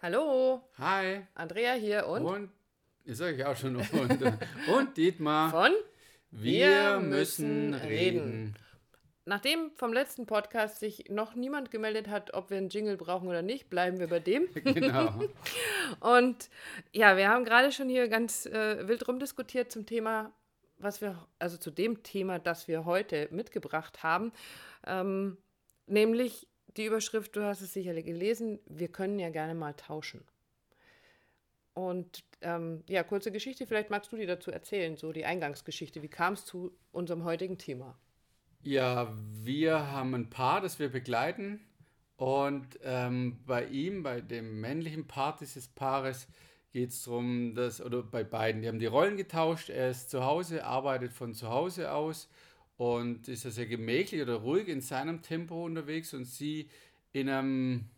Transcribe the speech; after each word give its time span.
Hallo, 0.00 0.62
Hi. 0.78 1.26
Andrea 1.34 1.72
hier 1.72 2.06
und, 2.06 2.24
Und, 2.24 2.50
jetzt 3.04 3.18
sage 3.18 3.34
ich 3.34 3.44
auch 3.44 3.56
schon, 3.56 3.74
und, 3.74 3.86
und 4.72 4.96
Dietmar. 4.96 5.50
von. 5.50 5.72
Wir 6.30 7.00
müssen 7.00 7.74
reden. 7.74 8.54
Nachdem 9.24 9.72
vom 9.74 9.92
letzten 9.92 10.24
Podcast 10.26 10.78
sich 10.78 11.06
noch 11.10 11.34
niemand 11.34 11.72
gemeldet 11.72 12.06
hat, 12.06 12.32
ob 12.32 12.48
wir 12.48 12.58
einen 12.58 12.68
Jingle 12.68 12.96
brauchen 12.96 13.28
oder 13.28 13.42
nicht, 13.42 13.70
bleiben 13.70 13.98
wir 13.98 14.06
bei 14.06 14.20
dem. 14.20 14.46
Genau. 14.54 15.20
Und 16.00 16.48
ja, 16.92 17.16
wir 17.16 17.28
haben 17.28 17.44
gerade 17.44 17.72
schon 17.72 17.88
hier 17.88 18.06
ganz 18.06 18.46
äh, 18.46 18.86
wild 18.86 19.08
rumdiskutiert 19.08 19.72
zum 19.72 19.84
Thema, 19.84 20.32
was 20.78 21.00
wir, 21.00 21.26
also 21.40 21.56
zu 21.56 21.72
dem 21.72 22.04
Thema, 22.04 22.38
das 22.38 22.68
wir 22.68 22.84
heute 22.84 23.26
mitgebracht 23.32 24.04
haben. 24.04 24.30
Ähm, 24.86 25.38
nämlich 25.86 26.46
die 26.78 26.86
Überschrift, 26.86 27.36
du 27.36 27.44
hast 27.44 27.60
es 27.60 27.72
sicherlich 27.72 28.06
gelesen, 28.06 28.60
wir 28.66 28.88
können 28.88 29.18
ja 29.18 29.30
gerne 29.30 29.54
mal 29.54 29.74
tauschen. 29.74 30.24
Und 31.74 32.24
ähm, 32.40 32.82
ja, 32.88 33.04
kurze 33.04 33.30
Geschichte, 33.30 33.66
vielleicht 33.66 33.90
magst 33.90 34.10
du 34.10 34.16
die 34.16 34.26
dazu 34.26 34.50
erzählen, 34.50 34.96
so 34.96 35.12
die 35.12 35.24
Eingangsgeschichte. 35.24 36.02
Wie 36.02 36.08
kam 36.08 36.32
es 36.32 36.44
zu 36.44 36.72
unserem 36.90 37.24
heutigen 37.24 37.58
Thema? 37.58 37.96
Ja, 38.62 39.12
wir 39.32 39.92
haben 39.92 40.14
ein 40.14 40.30
Paar, 40.30 40.60
das 40.60 40.78
wir 40.78 40.88
begleiten. 40.88 41.60
Und 42.16 42.66
ähm, 42.82 43.38
bei 43.46 43.64
ihm, 43.66 44.02
bei 44.02 44.20
dem 44.20 44.60
männlichen 44.60 45.06
Part 45.06 45.40
dieses 45.40 45.68
Paares, 45.68 46.26
geht 46.72 46.90
es 46.90 47.04
darum, 47.04 47.54
dass, 47.54 47.80
oder 47.80 48.02
bei 48.02 48.24
beiden, 48.24 48.60
die 48.60 48.68
haben 48.68 48.80
die 48.80 48.86
Rollen 48.86 49.16
getauscht. 49.16 49.70
Er 49.70 49.90
ist 49.90 50.10
zu 50.10 50.24
Hause, 50.24 50.64
arbeitet 50.64 51.12
von 51.12 51.32
zu 51.32 51.48
Hause 51.48 51.92
aus 51.92 52.28
und 52.78 53.28
ist 53.28 53.44
ja 53.44 53.50
sehr 53.50 53.66
gemächlich 53.66 54.22
oder 54.22 54.36
ruhig 54.36 54.68
in 54.68 54.80
seinem 54.80 55.20
Tempo 55.20 55.66
unterwegs 55.66 56.14
und 56.14 56.24
sie 56.24 56.70
in 57.12 57.28
einem 57.28 57.90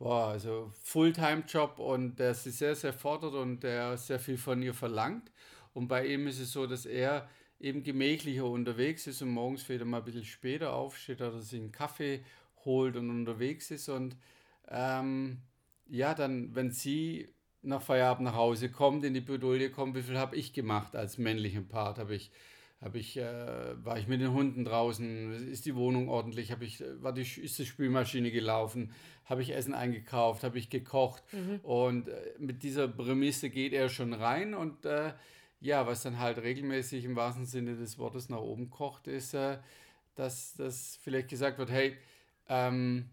boah, 0.00 0.28
also 0.28 0.72
Fulltime-Job 0.82 1.78
und 1.78 2.18
der 2.18 2.34
sie 2.34 2.50
sehr, 2.50 2.74
sehr 2.74 2.92
fordert 2.92 3.34
und 3.34 3.62
der 3.62 3.96
sehr 3.98 4.18
viel 4.18 4.38
von 4.38 4.62
ihr 4.62 4.74
verlangt. 4.74 5.30
Und 5.74 5.88
bei 5.88 6.06
ihm 6.06 6.26
ist 6.26 6.40
es 6.40 6.52
so, 6.52 6.66
dass 6.66 6.86
er 6.86 7.28
eben 7.60 7.82
gemächlicher 7.82 8.46
unterwegs 8.46 9.06
ist 9.06 9.20
und 9.22 9.30
morgens 9.30 9.68
wieder 9.68 9.84
mal 9.84 9.98
ein 9.98 10.04
bisschen 10.04 10.24
später 10.24 10.72
aufsteht 10.72 11.20
oder 11.20 11.40
sich 11.40 11.60
einen 11.60 11.70
Kaffee 11.70 12.24
holt 12.64 12.96
und 12.96 13.10
unterwegs 13.10 13.70
ist. 13.70 13.90
Und 13.90 14.16
ähm, 14.68 15.42
ja, 15.86 16.14
dann, 16.14 16.54
wenn 16.54 16.70
sie 16.70 17.28
nach 17.62 17.82
Feierabend 17.82 18.24
nach 18.24 18.34
Hause 18.34 18.70
kommt, 18.70 19.04
in 19.04 19.12
die 19.12 19.20
Bredouille 19.20 19.70
kommt, 19.70 19.94
wie 19.96 20.02
viel 20.02 20.18
habe 20.18 20.36
ich 20.36 20.54
gemacht 20.54 20.96
als 20.96 21.18
männlichen 21.18 21.68
Part? 21.68 21.98
Habe 21.98 22.14
ich, 22.14 22.30
habe 22.80 22.98
ich, 22.98 23.16
äh, 23.16 23.84
war 23.84 23.98
ich 23.98 24.08
mit 24.08 24.20
den 24.20 24.32
Hunden 24.32 24.64
draußen? 24.64 25.48
Ist 25.50 25.66
die 25.66 25.74
Wohnung 25.76 26.08
ordentlich? 26.08 26.50
Habe 26.50 26.64
ich, 26.64 26.82
war 27.00 27.12
die, 27.12 27.22
ist 27.22 27.58
die 27.58 27.66
Spülmaschine 27.66 28.30
gelaufen? 28.30 28.92
Habe 29.26 29.42
ich 29.42 29.54
Essen 29.54 29.74
eingekauft? 29.74 30.42
Habe 30.44 30.58
ich 30.58 30.70
gekocht? 30.70 31.22
Und 31.62 32.08
äh, 32.08 32.34
mit 32.38 32.62
dieser 32.62 32.88
Prämisse 32.88 33.50
geht 33.50 33.72
er 33.74 33.88
schon 33.88 34.12
rein 34.14 34.54
und 34.54 34.84
äh, 34.86 35.12
ja, 35.60 35.86
was 35.86 36.02
dann 36.02 36.18
halt 36.18 36.38
regelmäßig 36.38 37.04
im 37.04 37.16
wahrsten 37.16 37.44
Sinne 37.44 37.76
des 37.76 37.98
Wortes 37.98 38.30
nach 38.30 38.40
oben 38.40 38.70
kocht, 38.70 39.06
ist, 39.08 39.34
äh, 39.34 39.58
dass, 40.14 40.54
dass 40.54 40.98
vielleicht 41.02 41.28
gesagt 41.28 41.58
wird, 41.58 41.70
hey, 41.70 41.96
ähm, 42.48 43.10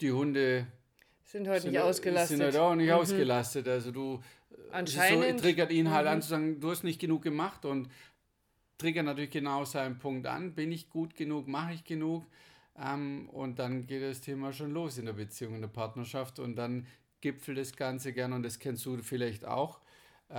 die 0.00 0.10
Hunde 0.12 0.66
Sind 1.22 1.48
heute 1.48 1.62
sind, 1.62 1.70
nicht 1.72 1.80
ausgelastet. 1.80 2.36
sind 2.36 2.44
halt 2.44 2.56
auch 2.56 2.74
nicht 2.74 2.88
Mhm. 2.88 2.94
ausgelastet. 2.94 3.68
Also 3.68 3.92
du 3.92 4.20
Anscheinend. 4.72 5.40
so, 5.40 5.44
triggert 5.46 5.70
ihn 5.72 5.90
halt 5.90 6.06
Mhm. 6.06 6.12
an 6.12 6.22
zu 6.22 6.28
sagen, 6.28 6.60
du 6.60 6.70
hast 6.70 6.84
nicht 6.84 7.00
genug 7.00 7.22
gemacht 7.22 7.64
und 7.64 7.88
triggert 8.78 9.06
natürlich 9.06 9.30
genau 9.30 9.64
seinen 9.64 9.98
Punkt 9.98 10.26
an. 10.26 10.54
Bin 10.54 10.72
ich 10.72 10.88
gut 10.90 11.14
genug, 11.16 11.46
mache 11.48 11.74
ich 11.74 11.84
genug? 11.84 12.24
Ähm, 12.76 13.28
und 13.30 13.58
dann 13.58 13.86
geht 13.86 14.02
das 14.02 14.20
Thema 14.20 14.52
schon 14.52 14.72
los 14.72 14.98
in 14.98 15.06
der 15.06 15.12
Beziehung, 15.12 15.54
in 15.54 15.60
der 15.60 15.68
Partnerschaft 15.68 16.38
und 16.40 16.56
dann 16.56 16.86
gipfelt 17.20 17.56
das 17.58 17.74
Ganze 17.76 18.12
gern 18.12 18.32
und 18.32 18.42
das 18.42 18.58
kennst 18.58 18.84
du 18.84 18.96
vielleicht 19.02 19.44
auch. 19.44 19.80
Äh, 20.28 20.34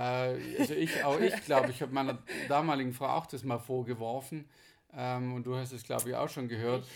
also 0.58 0.74
ich, 0.74 1.02
auch 1.04 1.18
ich 1.18 1.34
glaube, 1.46 1.70
ich 1.70 1.80
habe 1.80 1.92
meiner 1.94 2.18
damaligen 2.48 2.92
Frau 2.92 3.06
auch 3.08 3.26
das 3.26 3.42
mal 3.42 3.58
vorgeworfen. 3.58 4.44
Ähm, 4.92 5.32
und 5.34 5.44
du 5.44 5.56
hast 5.56 5.72
es, 5.72 5.82
glaube 5.82 6.10
ich, 6.10 6.14
auch 6.14 6.28
schon 6.28 6.48
gehört. 6.48 6.86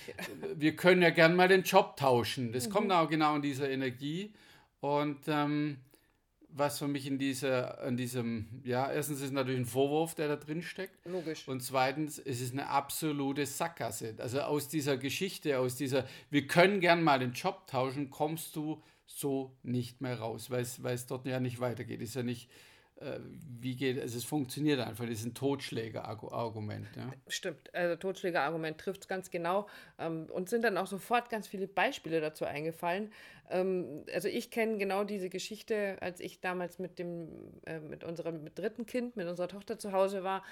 Wir 0.56 0.76
können 0.76 1.02
ja 1.02 1.10
gern 1.10 1.34
mal 1.36 1.48
den 1.48 1.62
Job 1.62 1.96
tauschen. 1.96 2.52
Das 2.52 2.70
kommt 2.70 2.92
auch 2.92 3.08
genau 3.08 3.36
in 3.36 3.42
dieser 3.42 3.68
Energie. 3.70 4.32
Und 4.80 5.18
ähm, 5.26 5.78
was 6.52 6.78
für 6.78 6.88
mich 6.88 7.06
in 7.06 7.18
dieser, 7.18 7.82
in 7.86 7.96
diesem, 7.96 8.46
ja, 8.64 8.90
erstens 8.90 9.20
ist 9.20 9.32
natürlich 9.32 9.60
ein 9.60 9.66
Vorwurf, 9.66 10.14
der 10.14 10.28
da 10.28 10.36
drin 10.36 10.62
steckt. 10.62 11.04
Logisch. 11.06 11.46
Und 11.48 11.62
zweitens, 11.62 12.18
es 12.18 12.40
ist 12.40 12.52
eine 12.52 12.68
absolute 12.68 13.46
Sackgasse. 13.46 14.14
Also 14.18 14.40
aus 14.40 14.68
dieser 14.68 14.96
Geschichte, 14.96 15.58
aus 15.58 15.76
dieser, 15.76 16.06
wir 16.30 16.46
können 16.46 16.80
gern 16.80 17.02
mal 17.02 17.18
den 17.18 17.32
Job 17.32 17.66
tauschen, 17.66 18.10
kommst 18.10 18.56
du 18.56 18.82
so 19.06 19.56
nicht 19.62 20.00
mehr 20.00 20.18
raus, 20.18 20.50
weil 20.50 20.62
es, 20.62 20.82
weil 20.82 20.94
es 20.94 21.06
dort 21.06 21.26
ja 21.26 21.40
nicht 21.40 21.60
weitergeht. 21.60 22.00
Ist 22.00 22.14
ja 22.14 22.22
nicht, 22.22 22.48
wie 23.60 23.76
geht, 23.76 23.98
also 23.98 24.18
es 24.18 24.24
funktioniert 24.24 24.80
einfach, 24.80 25.04
das 25.04 25.20
ist 25.20 25.24
ein 25.24 25.34
Totschläger-Argument. 25.34 26.86
Ja. 26.96 27.10
Stimmt, 27.28 27.74
also 27.74 27.96
Totschlägerargument 27.96 28.78
trifft 28.78 29.02
es 29.02 29.08
ganz 29.08 29.30
genau. 29.30 29.68
Ähm, 29.98 30.26
und 30.30 30.50
sind 30.50 30.62
dann 30.62 30.76
auch 30.76 30.86
sofort 30.86 31.30
ganz 31.30 31.46
viele 31.46 31.66
Beispiele 31.66 32.20
dazu 32.20 32.44
eingefallen. 32.44 33.10
Ähm, 33.48 34.04
also 34.12 34.28
ich 34.28 34.50
kenne 34.50 34.76
genau 34.76 35.04
diese 35.04 35.30
Geschichte, 35.30 35.96
als 36.00 36.20
ich 36.20 36.40
damals 36.40 36.78
mit 36.78 36.98
dem, 36.98 37.28
äh, 37.64 37.80
mit 37.80 38.04
unserem 38.04 38.44
mit 38.44 38.58
dritten 38.58 38.84
Kind, 38.86 39.16
mit 39.16 39.26
unserer 39.26 39.48
Tochter 39.48 39.78
zu 39.78 39.92
Hause 39.92 40.22
war 40.22 40.42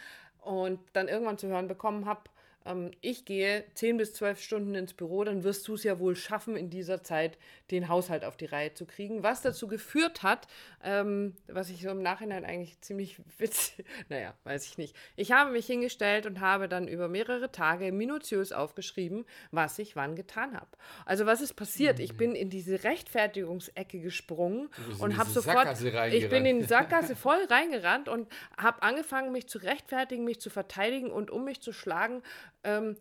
und 0.41 0.80
dann 0.94 1.09
irgendwann 1.09 1.38
zu 1.38 1.48
hören 1.48 1.69
bekommen 1.69 2.06
habe, 2.06 2.22
ähm, 2.68 2.90
ich 3.00 3.24
gehe 3.24 3.64
10 3.74 3.96
bis 3.96 4.14
12 4.14 4.40
Stunden 4.40 4.74
ins 4.74 4.94
Büro, 4.94 5.24
dann 5.24 5.44
wirst 5.44 5.66
du 5.68 5.74
es 5.74 5.84
ja 5.84 5.98
wohl 5.98 6.16
schaffen, 6.16 6.56
in 6.56 6.70
dieser 6.70 7.02
Zeit 7.02 7.38
den 7.70 7.88
Haushalt 7.88 8.24
auf 8.24 8.36
die 8.36 8.46
Reihe 8.46 8.74
zu 8.74 8.86
kriegen. 8.86 9.22
Was 9.22 9.42
dazu 9.42 9.66
geführt 9.66 10.22
hat, 10.22 10.46
ähm, 10.82 11.36
was 11.46 11.70
ich 11.70 11.82
so 11.82 11.90
im 11.90 12.02
Nachhinein 12.02 12.44
eigentlich 12.44 12.80
ziemlich 12.80 13.20
witzig, 13.38 13.84
naja, 14.08 14.34
weiß 14.44 14.66
ich 14.66 14.78
nicht. 14.78 14.96
Ich 15.16 15.32
habe 15.32 15.50
mich 15.50 15.66
hingestellt 15.66 16.26
und 16.26 16.40
habe 16.40 16.68
dann 16.68 16.88
über 16.88 17.08
mehrere 17.08 17.50
Tage 17.50 17.92
minutiös 17.92 18.52
aufgeschrieben, 18.52 19.24
was 19.50 19.78
ich 19.78 19.96
wann 19.96 20.16
getan 20.16 20.54
habe. 20.54 20.68
Also 21.04 21.26
was 21.26 21.40
ist 21.40 21.54
passiert? 21.54 22.00
Ich 22.00 22.16
bin 22.16 22.34
in 22.34 22.50
diese 22.50 22.84
Rechtfertigungsecke 22.84 24.00
gesprungen 24.00 24.68
und 24.98 25.16
habe 25.16 25.30
sofort, 25.30 25.76
Sackgasse 25.76 26.16
ich 26.16 26.28
bin 26.28 26.44
in 26.44 26.60
die 26.60 26.66
Sackgasse 26.66 27.16
voll 27.16 27.44
reingerannt 27.48 28.08
und 28.08 28.28
habe 28.56 28.82
angefangen, 28.82 29.32
mich 29.32 29.48
zu 29.48 29.58
rechtfertigen, 29.58 30.24
mich 30.24 30.40
zu 30.40 30.50
verteidigen 30.50 31.10
und 31.10 31.30
um 31.30 31.44
mich 31.44 31.60
zu 31.60 31.72
schlagen, 31.72 32.22
ähm, 32.68 32.96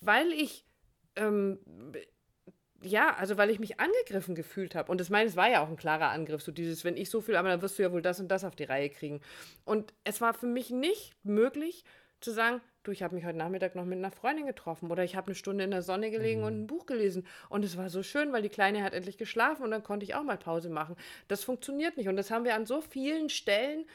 weil 0.00 0.32
ich 0.32 0.64
ähm, 1.16 1.58
ja, 2.84 3.14
also 3.14 3.36
weil 3.36 3.50
ich 3.50 3.60
mich 3.60 3.80
angegriffen 3.80 4.34
gefühlt 4.34 4.74
habe. 4.74 4.90
Und 4.90 5.00
das 5.00 5.10
meine, 5.10 5.28
es 5.28 5.36
war 5.36 5.48
ja 5.48 5.62
auch 5.62 5.68
ein 5.68 5.76
klarer 5.76 6.10
Angriff, 6.10 6.42
so 6.42 6.52
dieses, 6.52 6.84
wenn 6.84 6.96
ich 6.96 7.10
so 7.10 7.20
viel, 7.20 7.36
aber 7.36 7.48
dann 7.48 7.62
wirst 7.62 7.78
du 7.78 7.82
ja 7.82 7.92
wohl 7.92 8.02
das 8.02 8.20
und 8.20 8.28
das 8.28 8.44
auf 8.44 8.56
die 8.56 8.64
Reihe 8.64 8.90
kriegen. 8.90 9.20
Und 9.64 9.92
es 10.04 10.20
war 10.20 10.34
für 10.34 10.46
mich 10.46 10.70
nicht 10.70 11.14
möglich 11.22 11.84
zu 12.20 12.30
sagen, 12.32 12.60
du, 12.82 12.90
ich 12.90 13.02
habe 13.02 13.14
mich 13.14 13.24
heute 13.24 13.38
Nachmittag 13.38 13.74
noch 13.74 13.84
mit 13.84 13.98
einer 13.98 14.10
Freundin 14.10 14.46
getroffen 14.46 14.90
oder 14.90 15.04
ich 15.04 15.16
habe 15.16 15.28
eine 15.28 15.34
Stunde 15.34 15.64
in 15.64 15.70
der 15.70 15.82
Sonne 15.82 16.10
gelegen 16.10 16.42
und 16.42 16.62
ein 16.62 16.66
Buch 16.66 16.86
gelesen. 16.86 17.26
Und 17.48 17.64
es 17.64 17.76
war 17.76 17.88
so 17.90 18.02
schön, 18.02 18.32
weil 18.32 18.42
die 18.42 18.48
Kleine 18.48 18.82
hat 18.82 18.94
endlich 18.94 19.18
geschlafen 19.18 19.62
und 19.62 19.70
dann 19.70 19.82
konnte 19.82 20.04
ich 20.04 20.14
auch 20.14 20.22
mal 20.22 20.38
Pause 20.38 20.68
machen. 20.68 20.96
Das 21.28 21.44
funktioniert 21.44 21.96
nicht. 21.96 22.08
Und 22.08 22.16
das 22.16 22.30
haben 22.30 22.44
wir 22.44 22.54
an 22.54 22.66
so 22.66 22.80
vielen 22.80 23.28
Stellen, 23.28 23.86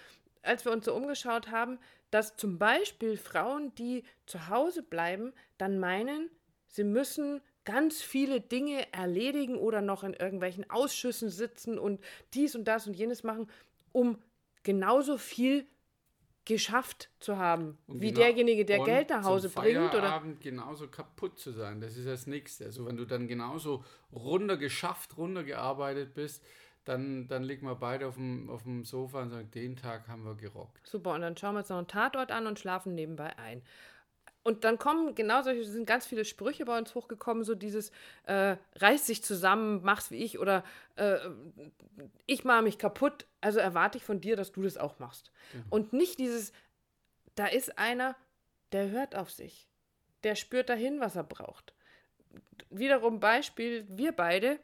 als 0.44 0.65
wir 0.65 0.71
uns 0.71 0.85
so 0.85 0.94
umgeschaut 0.94 1.51
haben, 1.51 1.79
dass 2.12 2.35
zum 2.38 2.57
Beispiel 2.57 3.18
Frauen, 3.18 3.73
die 3.75 4.03
zu 4.25 4.47
Hause 4.50 4.84
bleiben, 4.84 5.34
dann 5.57 5.79
meinen, 5.79 6.29
sie 6.68 6.84
müssen 6.84 7.41
ganz 7.66 8.01
viele 8.01 8.40
Dinge 8.40 8.91
erledigen 8.94 9.56
oder 9.57 9.81
noch 9.81 10.03
in 10.03 10.13
irgendwelchen 10.13 10.69
Ausschüssen 10.69 11.29
sitzen 11.29 11.78
und 11.78 12.00
dies 12.34 12.56
und 12.56 12.66
das 12.66 12.88
und 12.88 12.94
jenes 12.94 13.23
machen, 13.23 13.50
um 13.91 14.18
genauso 14.63 15.18
viel 15.18 15.68
geschafft 16.45 17.09
zu 17.19 17.38
haben, 17.38 17.78
Und 17.88 18.00
wie 18.00 18.07
genau- 18.07 18.22
derjenige, 18.22 18.63
der 18.63 18.79
Geld 18.85 19.09
nach 19.09 19.22
zum 19.22 19.31
Hause 19.31 19.50
bringt 19.50 19.94
oder 19.94 20.24
genauso 20.39 20.88
kaputt 20.88 21.38
zu 21.38 21.51
sein. 21.51 21.81
Das 21.81 21.97
ist 21.97 22.07
das 22.07 22.25
Nächste. 22.25 22.63
Also 22.66 22.85
wenn 22.85 22.95
du 22.95 23.03
dann 23.03 23.28
genauso 23.28 23.83
runtergeschafft, 24.13 25.18
runtergearbeitet 25.18 26.13
bist, 26.13 26.42
dann, 26.88 27.28
dann 27.28 27.44
liegen 27.44 27.68
wir 27.68 27.75
beide 27.75 28.07
auf 28.07 28.16
dem, 28.16 28.50
auf 28.50 28.63
dem 28.63 28.86
Sofa 28.86 29.22
und 29.22 29.30
sagen, 29.30 29.51
den 29.51 29.75
Tag 29.75 30.07
haben 30.07 30.24
wir 30.24 30.36
gerockt. 30.36 30.88
Super, 30.88 31.13
und 31.13 31.22
dann 31.22 31.36
schauen 31.36 31.56
wir 31.56 31.60
uns 31.60 31.69
noch 31.69 31.78
einen 31.78 31.88
Tatort 31.88 32.31
an 32.31 32.48
und 32.48 32.60
schlafen 32.60 32.95
nebenbei 32.95 33.38
ein. 33.38 33.62
Und 34.44 34.63
dann 34.63 34.80
kommen 34.80 35.13
genau 35.13 35.42
solche, 35.42 35.60
es 35.60 35.68
sind 35.68 35.86
ganz 35.86 36.06
viele 36.06 36.24
Sprüche 36.24 36.63
bei 36.63 36.78
uns 36.78 36.95
hochgekommen, 36.95 37.44
so 37.44 37.54
dieses 37.54 37.92
äh, 38.24 38.56
reiß 38.78 39.06
dich 39.07 39.22
zusammen, 39.22 39.81
mach's 39.84 40.10
wie 40.10 40.24
ich 40.24 40.39
oder 40.39 40.63
äh, 40.95 41.18
ich 42.25 42.45
mache 42.45 42.62
mich 42.62 42.78
kaputt, 42.78 43.25
also 43.42 43.60
erwarte 43.60 43.98
ich 43.98 44.06
von 44.06 44.22
dir, 44.22 44.38
dass 44.38 44.54
du 44.54 44.62
das 44.62 44.78
auch 44.78 45.00
machst. 45.00 45.33
Und 45.69 45.92
nicht 45.92 46.18
dieses, 46.18 46.54
da 47.36 47.48
ist 47.48 47.78
einer, 47.78 48.16
der 48.72 48.90
hört 48.90 49.16
auf 49.16 49.31
sich, 49.31 49.68
der 50.24 50.36
spürt 50.36 50.69
dahin, 50.69 51.01
was 51.01 51.18
er 51.18 51.25
braucht. 51.25 51.74
Wiederum 52.69 53.19
Beispiel, 53.19 53.86
wir 53.90 54.13
beide, 54.13 54.60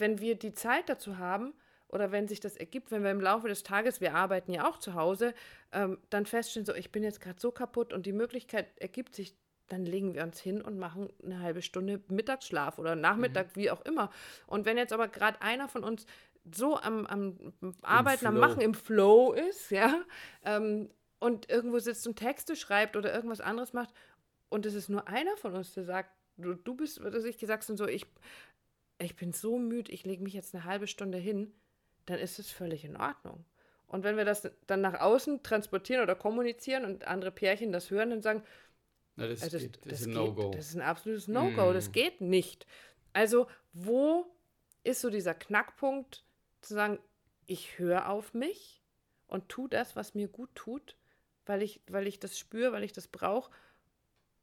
wenn 0.00 0.20
wir 0.20 0.36
die 0.36 0.52
Zeit 0.52 0.88
dazu 0.88 1.18
haben 1.18 1.54
oder 1.88 2.12
wenn 2.12 2.28
sich 2.28 2.40
das 2.40 2.56
ergibt, 2.56 2.90
wenn 2.90 3.02
wir 3.02 3.10
im 3.10 3.20
Laufe 3.20 3.48
des 3.48 3.62
Tages, 3.62 4.00
wir 4.00 4.14
arbeiten 4.14 4.52
ja 4.52 4.68
auch 4.68 4.78
zu 4.78 4.94
Hause, 4.94 5.34
ähm, 5.72 5.98
dann 6.10 6.26
feststellen, 6.26 6.66
so, 6.66 6.74
ich 6.74 6.92
bin 6.92 7.02
jetzt 7.02 7.20
gerade 7.20 7.40
so 7.40 7.50
kaputt 7.50 7.92
und 7.92 8.06
die 8.06 8.12
Möglichkeit 8.12 8.66
ergibt 8.78 9.14
sich, 9.14 9.36
dann 9.68 9.84
legen 9.84 10.14
wir 10.14 10.22
uns 10.22 10.40
hin 10.40 10.62
und 10.62 10.78
machen 10.78 11.08
eine 11.24 11.40
halbe 11.40 11.62
Stunde 11.62 12.00
Mittagsschlaf 12.08 12.78
oder 12.78 12.94
Nachmittag, 12.94 13.48
mhm. 13.48 13.60
wie 13.60 13.70
auch 13.70 13.82
immer. 13.82 14.10
Und 14.46 14.64
wenn 14.64 14.76
jetzt 14.76 14.92
aber 14.92 15.08
gerade 15.08 15.40
einer 15.42 15.68
von 15.68 15.84
uns 15.84 16.06
so 16.52 16.78
am, 16.78 17.06
am 17.06 17.52
Arbeiten, 17.82 18.26
am 18.26 18.38
Machen 18.38 18.60
im 18.60 18.74
Flow 18.74 19.32
ist, 19.32 19.70
ja, 19.70 20.02
ähm, 20.44 20.90
und 21.18 21.48
irgendwo 21.50 21.78
sitzt 21.78 22.06
und 22.06 22.16
Texte 22.16 22.54
schreibt 22.56 22.96
oder 22.96 23.12
irgendwas 23.12 23.40
anderes 23.40 23.72
macht, 23.72 23.92
und 24.48 24.64
es 24.66 24.74
ist 24.74 24.88
nur 24.88 25.08
einer 25.08 25.36
von 25.36 25.54
uns, 25.54 25.74
der 25.74 25.84
sagt, 25.84 26.10
du, 26.36 26.54
du 26.54 26.74
bist, 26.74 27.00
dass 27.02 27.24
ich 27.24 27.38
gesagt 27.38 27.64
habe, 27.64 27.76
so, 27.76 27.86
ich, 27.86 28.06
ich 28.98 29.16
bin 29.16 29.32
so 29.32 29.58
müde, 29.58 29.92
ich 29.92 30.04
lege 30.04 30.22
mich 30.22 30.34
jetzt 30.34 30.54
eine 30.54 30.64
halbe 30.64 30.86
Stunde 30.86 31.18
hin, 31.18 31.52
dann 32.06 32.18
ist 32.18 32.38
es 32.38 32.50
völlig 32.50 32.84
in 32.84 32.96
Ordnung. 32.96 33.44
Und 33.86 34.04
wenn 34.04 34.16
wir 34.16 34.24
das 34.24 34.50
dann 34.66 34.80
nach 34.80 35.00
außen 35.00 35.42
transportieren 35.42 36.02
oder 36.02 36.14
kommunizieren 36.14 36.84
und 36.84 37.06
andere 37.06 37.30
Pärchen 37.30 37.72
das 37.72 37.90
hören, 37.90 38.10
dann 38.10 38.22
sagen, 38.22 38.42
Na, 39.16 39.28
das, 39.28 39.42
also 39.42 39.58
geht, 39.58 39.76
das, 39.76 39.82
das, 39.84 40.00
ist 40.00 40.06
ein 40.08 40.14
No-Go. 40.14 40.50
das 40.50 40.68
ist 40.68 40.76
ein 40.76 40.82
absolutes 40.82 41.28
No-Go, 41.28 41.70
mm. 41.70 41.74
das 41.74 41.92
geht 41.92 42.20
nicht. 42.20 42.66
Also 43.12 43.46
wo 43.72 44.26
ist 44.82 45.00
so 45.00 45.10
dieser 45.10 45.34
Knackpunkt 45.34 46.24
zu 46.62 46.74
sagen, 46.74 46.98
ich 47.46 47.78
höre 47.78 48.08
auf 48.08 48.34
mich 48.34 48.82
und 49.28 49.48
tue 49.48 49.68
das, 49.68 49.94
was 49.94 50.14
mir 50.14 50.28
gut 50.28 50.54
tut, 50.54 50.96
weil 51.44 51.62
ich, 51.62 51.80
weil 51.88 52.06
ich 52.06 52.18
das 52.18 52.38
spüre, 52.38 52.72
weil 52.72 52.84
ich 52.84 52.92
das 52.92 53.06
brauche. 53.08 53.52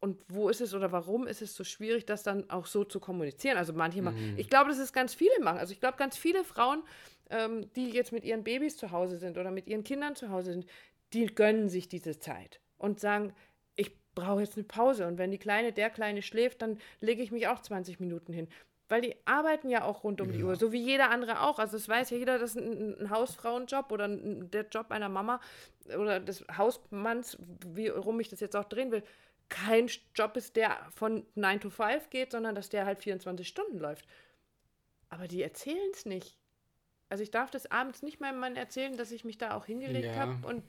Und 0.03 0.19
wo 0.27 0.49
ist 0.49 0.59
es 0.59 0.73
oder 0.73 0.91
warum 0.91 1.27
ist 1.27 1.41
es 1.41 1.55
so 1.55 1.63
schwierig, 1.63 2.05
das 2.05 2.23
dann 2.23 2.49
auch 2.49 2.65
so 2.65 2.83
zu 2.83 2.99
kommunizieren? 2.99 3.57
Also 3.57 3.71
manche 3.71 4.01
mm. 4.01 4.03
machen, 4.03 4.33
ich 4.35 4.49
glaube, 4.49 4.69
dass 4.69 4.79
es 4.79 4.91
ganz 4.91 5.13
viele 5.13 5.39
machen. 5.41 5.59
Also 5.59 5.71
ich 5.71 5.79
glaube, 5.79 5.97
ganz 5.97 6.17
viele 6.17 6.43
Frauen 6.43 6.83
ähm, 7.33 7.71
die 7.75 7.89
jetzt 7.89 8.11
mit 8.11 8.23
ihren 8.23 8.43
Babys 8.43 8.77
zu 8.77 8.91
Hause 8.91 9.17
sind 9.17 9.37
oder 9.37 9.51
mit 9.51 9.67
ihren 9.67 9.83
Kindern 9.83 10.15
zu 10.15 10.29
Hause 10.29 10.53
sind, 10.53 10.65
die 11.13 11.25
gönnen 11.25 11.69
sich 11.69 11.87
diese 11.87 12.19
Zeit 12.19 12.59
und 12.77 12.99
sagen, 12.99 13.33
ich 13.75 13.91
brauche 14.13 14.41
jetzt 14.41 14.55
eine 14.55 14.65
Pause. 14.65 15.07
Und 15.07 15.17
wenn 15.17 15.31
die 15.31 15.37
Kleine, 15.37 15.73
der 15.73 15.89
Kleine 15.89 16.21
schläft, 16.21 16.61
dann 16.61 16.79
lege 17.01 17.21
ich 17.21 17.31
mich 17.31 17.47
auch 17.47 17.61
20 17.61 17.99
Minuten 17.99 18.33
hin. 18.33 18.47
Weil 18.89 19.01
die 19.01 19.15
arbeiten 19.25 19.69
ja 19.69 19.85
auch 19.85 20.03
rund 20.03 20.21
um 20.21 20.29
ja. 20.29 20.37
die 20.37 20.43
Uhr, 20.43 20.55
so 20.55 20.71
wie 20.71 20.81
jeder 20.81 21.09
andere 21.09 21.41
auch. 21.41 21.57
Also 21.57 21.77
es 21.77 21.87
weiß 21.87 22.09
ja 22.11 22.17
jeder, 22.17 22.37
dass 22.37 22.55
ein, 22.55 22.99
ein 22.99 23.09
Hausfrauenjob 23.09 23.91
oder 23.91 24.05
ein, 24.05 24.51
der 24.51 24.67
Job 24.67 24.91
einer 24.91 25.09
Mama 25.09 25.39
oder 25.97 26.19
des 26.19 26.45
Hausmanns, 26.55 27.37
wie 27.65 27.87
rum 27.87 28.19
ich 28.19 28.29
das 28.29 28.39
jetzt 28.39 28.55
auch 28.55 28.65
drehen 28.65 28.91
will, 28.91 29.03
kein 29.53 29.89
Job 30.15 30.35
ist, 30.35 30.55
der 30.55 30.77
von 30.95 31.25
9 31.35 31.61
to 31.61 31.69
5 31.69 32.09
geht, 32.09 32.31
sondern 32.31 32.55
dass 32.55 32.69
der 32.69 32.85
halt 32.85 32.99
24 32.99 33.47
Stunden 33.47 33.77
läuft. 33.77 34.07
Aber 35.09 35.27
die 35.27 35.43
erzählen 35.43 35.91
es 35.93 36.05
nicht. 36.05 36.37
Also 37.09 37.21
ich 37.23 37.29
darf 37.29 37.51
das 37.51 37.69
abends 37.69 38.01
nicht 38.01 38.19
meinem 38.19 38.39
Mann 38.39 38.55
erzählen, 38.55 38.97
dass 38.97 39.11
ich 39.11 39.23
mich 39.23 39.37
da 39.37 39.55
auch 39.55 39.65
hingelegt 39.65 40.05
ja. 40.05 40.15
habe 40.15 40.47
und 40.47 40.63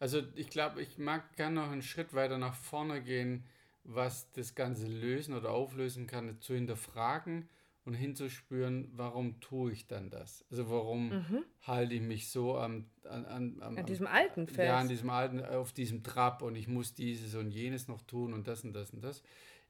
also 0.00 0.22
ich 0.34 0.50
glaube, 0.50 0.82
ich 0.82 0.98
mag 0.98 1.34
gerne 1.36 1.54
noch 1.54 1.70
einen 1.70 1.80
Schritt 1.80 2.12
weiter 2.12 2.36
nach 2.36 2.54
vorne 2.54 3.00
gehen, 3.00 3.44
was 3.84 4.30
das 4.32 4.54
Ganze 4.54 4.86
lösen 4.86 5.34
oder 5.34 5.50
auflösen 5.50 6.06
kann, 6.06 6.38
zu 6.40 6.52
hinterfragen 6.52 7.48
und 7.84 7.94
hinzuspüren, 7.94 8.90
warum 8.94 9.40
tue 9.40 9.72
ich 9.72 9.86
dann 9.86 10.10
das? 10.10 10.44
Also 10.50 10.70
warum 10.70 11.10
mhm. 11.10 11.44
halte 11.62 11.94
ich 11.94 12.00
mich 12.00 12.30
so 12.30 12.56
am, 12.56 12.86
an, 13.04 13.26
an, 13.26 13.56
am, 13.60 13.78
an 13.78 13.86
diesem 13.86 14.06
alten 14.06 14.46
fest? 14.46 14.58
Ja, 14.58 14.78
an 14.78 14.88
diesem 14.88 15.10
alten, 15.10 15.44
auf 15.44 15.72
diesem 15.72 16.02
Trab 16.02 16.42
und 16.42 16.56
ich 16.56 16.66
muss 16.66 16.94
dieses 16.94 17.34
und 17.34 17.50
jenes 17.50 17.88
noch 17.88 18.02
tun 18.02 18.32
und 18.32 18.48
das 18.48 18.64
und 18.64 18.72
das 18.72 18.90
und 18.90 19.04
das. 19.04 19.22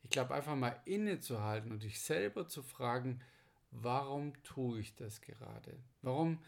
Ich 0.02 0.10
glaube, 0.10 0.34
einfach 0.34 0.54
mal 0.54 0.76
innezuhalten 0.84 1.72
und 1.72 1.82
dich 1.82 2.00
selber 2.00 2.46
zu 2.46 2.62
fragen, 2.62 3.20
warum 3.70 4.32
tue 4.44 4.78
ich 4.78 4.94
das 4.94 5.20
gerade? 5.20 5.76
Warum, 6.02 6.38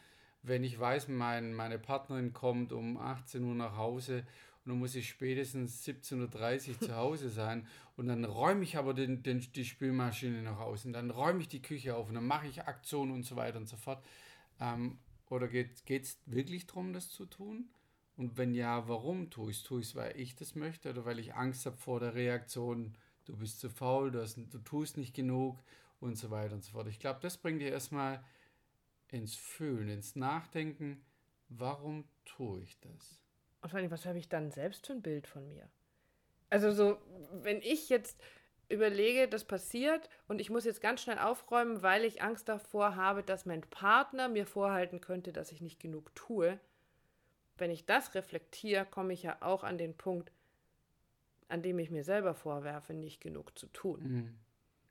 wenn 0.42 0.62
ich 0.62 0.78
weiß, 0.78 1.08
mein, 1.08 1.52
meine 1.52 1.78
Partnerin 1.78 2.32
kommt 2.32 2.72
um 2.72 2.96
18 2.96 3.42
Uhr 3.42 3.54
nach 3.54 3.76
Hause 3.76 4.24
und 4.66 4.72
dann 4.72 4.78
muss 4.80 4.96
ich 4.96 5.08
spätestens 5.08 5.86
17.30 5.86 6.70
Uhr 6.70 6.80
zu 6.80 6.96
Hause 6.96 7.30
sein 7.30 7.68
und 7.96 8.08
dann 8.08 8.24
räume 8.24 8.64
ich 8.64 8.76
aber 8.76 8.94
den, 8.94 9.22
den, 9.22 9.40
die 9.54 9.64
Spülmaschine 9.64 10.42
nach 10.42 10.58
Hause 10.58 10.88
und 10.88 10.92
dann 10.92 11.10
räume 11.10 11.40
ich 11.40 11.46
die 11.46 11.62
Küche 11.62 11.94
auf 11.94 12.08
und 12.08 12.16
dann 12.16 12.26
mache 12.26 12.48
ich 12.48 12.64
Aktionen 12.64 13.12
und 13.12 13.22
so 13.22 13.36
weiter 13.36 13.58
und 13.58 13.68
so 13.68 13.76
fort. 13.76 14.04
Ähm, 14.58 14.98
oder 15.30 15.46
geht 15.46 15.84
es 15.88 16.18
wirklich 16.26 16.66
darum, 16.66 16.92
das 16.92 17.10
zu 17.10 17.26
tun? 17.26 17.68
Und 18.16 18.36
wenn 18.38 18.54
ja, 18.54 18.88
warum 18.88 19.30
tue 19.30 19.52
ich 19.52 19.58
es? 19.58 19.62
Tue 19.62 19.82
ich 19.82 19.88
es, 19.88 19.94
weil 19.94 20.18
ich 20.18 20.34
das 20.34 20.56
möchte 20.56 20.90
oder 20.90 21.04
weil 21.04 21.20
ich 21.20 21.34
Angst 21.34 21.64
habe 21.64 21.76
vor 21.76 22.00
der 22.00 22.16
Reaktion, 22.16 22.96
du 23.24 23.36
bist 23.36 23.60
zu 23.60 23.70
faul, 23.70 24.10
du, 24.10 24.20
hast, 24.20 24.36
du 24.36 24.58
tust 24.58 24.96
nicht 24.96 25.14
genug 25.14 25.62
und 26.00 26.16
so 26.16 26.32
weiter 26.32 26.54
und 26.54 26.64
so 26.64 26.72
fort. 26.72 26.88
Ich 26.88 26.98
glaube, 26.98 27.20
das 27.22 27.36
bringt 27.36 27.60
dir 27.60 27.70
erstmal 27.70 28.24
ins 29.12 29.36
Fühlen, 29.36 29.88
ins 29.88 30.16
Nachdenken, 30.16 31.04
warum 31.48 32.04
tue 32.24 32.62
ich 32.62 32.80
das? 32.80 33.25
Und 33.66 33.70
vor 33.70 33.80
allem, 33.80 33.90
was 33.90 34.06
habe 34.06 34.16
ich 34.16 34.28
dann 34.28 34.52
selbst 34.52 34.86
für 34.86 34.92
ein 34.92 35.02
Bild 35.02 35.26
von 35.26 35.48
mir? 35.48 35.68
Also 36.50 36.70
so, 36.70 36.98
wenn 37.32 37.60
ich 37.62 37.88
jetzt 37.88 38.16
überlege, 38.68 39.26
das 39.26 39.42
passiert 39.42 40.08
und 40.28 40.40
ich 40.40 40.50
muss 40.50 40.64
jetzt 40.64 40.80
ganz 40.80 41.02
schnell 41.02 41.18
aufräumen, 41.18 41.82
weil 41.82 42.04
ich 42.04 42.22
Angst 42.22 42.48
davor 42.48 42.94
habe, 42.94 43.24
dass 43.24 43.44
mein 43.44 43.62
Partner 43.62 44.28
mir 44.28 44.46
vorhalten 44.46 45.00
könnte, 45.00 45.32
dass 45.32 45.50
ich 45.50 45.60
nicht 45.60 45.80
genug 45.80 46.14
tue. 46.14 46.60
Wenn 47.58 47.72
ich 47.72 47.86
das 47.86 48.14
reflektiere, 48.14 48.86
komme 48.86 49.12
ich 49.12 49.24
ja 49.24 49.36
auch 49.40 49.64
an 49.64 49.78
den 49.78 49.96
Punkt, 49.96 50.30
an 51.48 51.60
dem 51.60 51.80
ich 51.80 51.90
mir 51.90 52.04
selber 52.04 52.34
vorwerfe, 52.36 52.94
nicht 52.94 53.20
genug 53.20 53.58
zu 53.58 53.66
tun. 53.66 54.00
Mhm. 54.00 54.38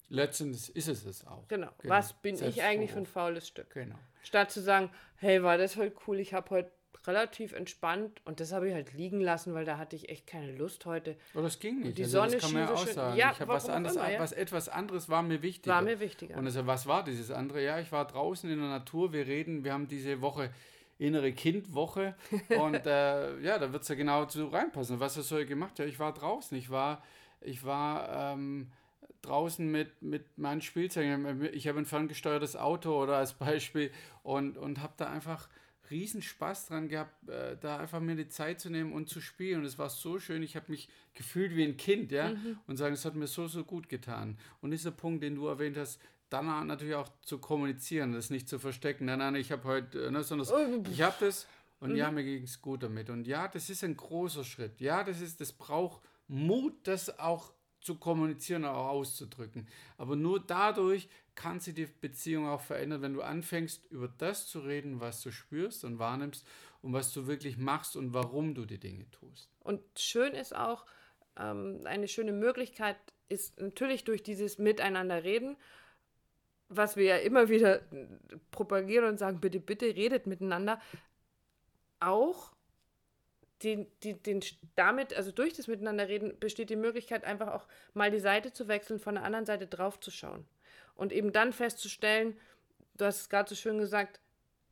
Letztendlich 0.10 0.76
ist 0.76 0.90
es 0.90 1.06
es 1.06 1.26
auch. 1.26 1.48
Genau. 1.48 1.70
genau. 1.78 1.94
Was 1.94 2.12
bin 2.12 2.36
ich 2.44 2.62
eigentlich 2.62 2.92
für 2.92 3.00
ein 3.00 3.06
faules 3.06 3.48
Stück? 3.48 3.70
Genau. 3.70 3.96
Statt 4.22 4.52
zu 4.52 4.60
sagen, 4.60 4.90
hey, 5.16 5.42
war 5.44 5.58
das 5.58 5.78
heute 5.78 5.96
cool, 6.06 6.20
ich 6.20 6.34
habe 6.34 6.50
heute 6.50 6.72
relativ 7.06 7.54
entspannt 7.54 8.22
und 8.26 8.40
das 8.40 8.52
habe 8.52 8.68
ich 8.68 8.74
halt 8.74 8.94
liegen 8.94 9.22
lassen, 9.22 9.54
weil 9.54 9.66
da 9.66 9.78
hatte 9.78 9.96
ich 9.96 10.10
echt 10.10 10.28
keine 10.28 10.52
Lust 10.56 10.86
heute. 10.86 11.16
Oh, 11.34 11.42
das 11.42 11.60
ging 11.60 11.80
nicht. 11.80 11.90
Und 11.90 11.98
die 11.98 12.04
also, 12.04 12.20
Sonne 12.20 12.32
das 12.34 12.42
kann 12.42 12.54
man 12.54 12.62
ja 12.64 12.74
auch 12.74 12.88
sagen. 12.88 13.18
Ja, 13.18 13.32
ich 13.32 13.40
habe 13.40 13.54
was 13.54 13.70
anderes, 13.70 13.96
immer, 13.96 14.12
ja? 14.12 14.20
was 14.20 14.32
etwas 14.32 14.70
anderes 14.70 15.10
war 15.10 15.24
mir 15.24 15.42
wichtiger. 15.42 15.76
War 15.76 15.82
mir 15.82 16.00
wichtiger. 16.00 16.38
Und 16.38 16.46
also, 16.46 16.66
was 16.68 16.88
war 16.88 17.04
dieses 17.04 17.32
andere? 17.32 17.64
Ja, 17.64 17.80
ich 17.80 17.92
war 17.92 18.06
draußen 18.06 18.50
in 18.50 18.60
der 18.60 18.70
Natur, 18.70 19.14
wir 19.14 19.28
reden, 19.28 19.64
wir 19.64 19.74
haben 19.74 19.88
diese 19.88 20.22
Woche 20.22 20.50
innere 20.98 21.34
Kindwoche 21.34 22.16
und 22.58 22.86
äh, 22.86 23.40
ja, 23.42 23.60
da 23.60 23.72
wird 23.74 23.84
es 23.84 23.90
ja 23.90 23.96
genau 23.96 24.26
zu 24.26 24.48
reinpassen. 24.48 25.00
Was 25.00 25.18
hast 25.18 25.32
du 25.32 25.46
gemacht? 25.46 25.78
Ja, 25.80 25.86
ich 25.86 26.00
war 26.00 26.14
draußen, 26.14 26.58
ich 26.58 26.70
war, 26.70 27.04
ich 27.42 27.66
war 27.66 28.34
ähm, 28.34 28.72
draußen 29.26 29.70
mit, 29.70 30.02
mit 30.02 30.38
meinen 30.38 30.62
Spielzeugen. 30.62 31.50
Ich 31.54 31.68
habe 31.68 31.80
ein 31.80 31.86
ferngesteuertes 31.86 32.56
Auto 32.56 33.02
oder 33.02 33.18
als 33.18 33.34
Beispiel 33.34 33.92
und, 34.24 34.58
und 34.58 34.82
habe 34.82 34.94
da 34.98 35.10
einfach 35.10 35.50
riesen 35.92 36.22
Spaß 36.22 36.68
dran 36.68 36.88
gehabt, 36.88 37.30
äh, 37.30 37.58
da 37.58 37.78
einfach 37.78 38.00
mir 38.00 38.16
die 38.16 38.28
Zeit 38.28 38.60
zu 38.60 38.70
nehmen 38.70 38.94
und 38.94 39.10
zu 39.10 39.22
spielen. 39.22 39.60
Und 39.60 39.66
es 39.66 39.78
war 39.78 39.90
so 39.90 40.20
schön. 40.20 40.44
Ich 40.44 40.56
habe 40.56 40.72
mich 40.72 40.90
gefühlt 41.14 41.56
wie 41.56 41.64
ein 41.64 41.78
Kind, 41.78 42.12
ja, 42.12 42.30
mhm. 42.30 42.60
und 42.68 42.78
sagen, 42.78 42.94
es 42.94 43.06
hat 43.06 43.16
mir 43.16 43.28
so, 43.28 43.48
so 43.48 43.64
gut 43.64 43.90
getan. 43.90 44.38
Und 44.62 44.72
dieser 44.72 44.92
Punkt, 44.92 45.24
den 45.24 45.36
du 45.36 45.48
erwähnt 45.48 45.78
hast, 45.78 46.00
dann 46.30 46.68
natürlich 46.68 46.96
auch 46.96 47.10
zu 47.22 47.38
kommunizieren, 47.38 48.14
das 48.14 48.30
nicht 48.30 48.50
zu 48.50 48.60
verstecken. 48.60 49.06
Nein, 49.06 49.20
nein, 49.20 49.36
ich 49.36 49.52
habe 49.52 49.64
heute, 49.64 50.12
ne, 50.12 50.24
sondern 50.24 50.48
oh, 50.52 50.84
ich 50.92 51.02
habe 51.02 51.16
das 51.20 51.48
und 51.80 51.92
mhm. 51.92 51.98
ja, 51.98 52.12
mir 52.12 52.24
ging 52.24 52.44
es 52.44 52.62
gut 52.62 52.84
damit. 52.84 53.10
Und 53.10 53.28
ja, 53.28 53.48
das 53.48 53.70
ist 53.70 53.84
ein 53.84 53.96
großer 53.96 54.44
Schritt. 54.44 54.82
Ja, 54.82 55.04
das 55.04 55.22
ist, 55.22 55.40
das 55.42 55.54
braucht 55.54 56.02
Mut, 56.28 56.74
das 56.84 57.20
auch 57.20 57.54
zu 57.80 57.96
kommunizieren, 57.96 58.66
auch 58.66 58.88
auszudrücken. 58.88 59.68
Aber 59.98 60.16
nur 60.16 60.40
dadurch 60.40 61.08
kann 61.36 61.60
sich 61.60 61.74
die 61.74 61.86
Beziehung 61.86 62.48
auch 62.48 62.62
verändern, 62.62 63.02
wenn 63.02 63.14
du 63.14 63.22
anfängst, 63.22 63.86
über 63.92 64.08
das 64.08 64.48
zu 64.48 64.60
reden, 64.60 65.02
was 65.02 65.22
du 65.22 65.32
spürst 65.32 65.84
und 65.84 66.00
wahrnimmst 66.00 66.48
und 66.82 66.94
was 66.94 67.14
du 67.14 67.28
wirklich 67.28 67.58
machst 67.58 67.96
und 67.96 68.14
warum 68.14 68.56
du 68.56 68.66
die 68.66 68.80
Dinge 68.80 69.10
tust. 69.12 69.50
Und 69.60 69.82
schön 69.98 70.34
ist 70.34 70.56
auch, 70.56 70.86
ähm, 71.38 71.82
eine 71.86 72.08
schöne 72.08 72.32
Möglichkeit 72.32 72.98
ist 73.28 73.60
natürlich 73.60 74.04
durch 74.04 74.24
dieses 74.24 74.58
Miteinander 74.58 75.24
reden, 75.24 75.58
was 76.70 76.96
wir 76.96 77.06
ja 77.06 77.18
immer 77.18 77.50
wieder 77.50 77.82
propagieren 78.52 79.06
und 79.06 79.20
sagen, 79.20 79.40
bitte, 79.40 79.60
bitte 79.60 79.86
redet 79.86 80.28
miteinander, 80.28 80.80
auch 82.00 82.54
den, 83.64 83.88
den, 84.04 84.22
den, 84.24 84.44
damit, 84.76 85.14
also 85.16 85.32
durch 85.32 85.54
das 85.54 85.68
Miteinanderreden, 85.68 86.40
besteht 86.40 86.70
die 86.70 86.76
Möglichkeit, 86.76 87.24
einfach 87.24 87.48
auch 87.54 87.68
mal 87.94 88.12
die 88.12 88.20
Seite 88.20 88.52
zu 88.52 88.68
wechseln, 88.68 89.00
von 89.00 89.16
der 89.16 89.24
anderen 89.24 89.46
Seite 89.46 89.68
drauf 89.68 90.00
zu 90.00 90.12
schauen. 90.12 90.46
Und 90.96 91.12
eben 91.12 91.32
dann 91.32 91.54
festzustellen, 91.54 92.38
du 92.98 93.06
hast 93.06 93.22
es 93.22 93.30
gerade 93.30 93.50
so 93.50 93.56
schön 93.56 93.78
gesagt, 93.78 94.20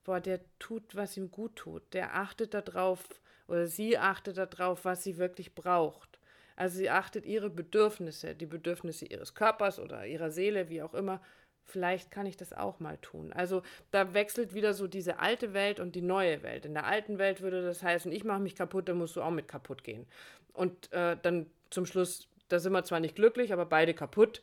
boah, 0.03 0.19
der 0.19 0.39
tut, 0.59 0.95
was 0.95 1.17
ihm 1.17 1.31
gut 1.31 1.55
tut. 1.55 1.81
Der 1.93 2.15
achtet 2.15 2.53
darauf 2.53 3.03
oder 3.47 3.67
sie 3.67 3.97
achtet 3.97 4.37
darauf, 4.37 4.85
was 4.85 5.03
sie 5.03 5.17
wirklich 5.17 5.53
braucht. 5.53 6.19
Also 6.55 6.77
sie 6.77 6.89
achtet 6.89 7.25
ihre 7.25 7.49
Bedürfnisse, 7.49 8.35
die 8.35 8.45
Bedürfnisse 8.45 9.05
ihres 9.05 9.33
Körpers 9.33 9.79
oder 9.79 10.05
ihrer 10.05 10.31
Seele, 10.31 10.69
wie 10.69 10.81
auch 10.81 10.93
immer, 10.93 11.19
vielleicht 11.65 12.11
kann 12.11 12.25
ich 12.25 12.37
das 12.37 12.53
auch 12.53 12.79
mal 12.79 12.97
tun. 12.97 13.33
Also 13.33 13.63
da 13.91 14.13
wechselt 14.13 14.53
wieder 14.53 14.73
so 14.73 14.87
diese 14.87 15.19
alte 15.19 15.53
Welt 15.53 15.79
und 15.79 15.95
die 15.95 16.01
neue 16.01 16.43
Welt. 16.43 16.65
In 16.65 16.73
der 16.73 16.85
alten 16.85 17.17
Welt 17.17 17.41
würde 17.41 17.63
das 17.63 17.81
heißen, 17.81 18.11
ich 18.11 18.23
mache 18.23 18.41
mich 18.41 18.55
kaputt, 18.55 18.87
dann 18.89 18.97
musst 18.97 19.15
du 19.15 19.21
auch 19.21 19.31
mit 19.31 19.47
kaputt 19.47 19.83
gehen. 19.83 20.05
Und 20.53 20.91
äh, 20.91 21.17
dann 21.21 21.47
zum 21.69 21.85
Schluss, 21.85 22.27
da 22.49 22.59
sind 22.59 22.73
wir 22.73 22.83
zwar 22.83 22.99
nicht 22.99 23.15
glücklich, 23.15 23.51
aber 23.53 23.65
beide 23.65 23.93
kaputt. 23.93 24.41